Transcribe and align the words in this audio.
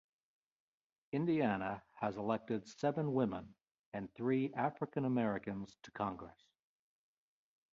Indiana 1.11 1.83
has 1.93 2.17
elected 2.17 2.67
seven 2.67 3.13
women 3.13 3.53
and 3.93 4.11
three 4.15 4.51
African 4.55 5.05
Americans 5.05 5.77
to 5.83 5.91
Congress. 5.91 6.43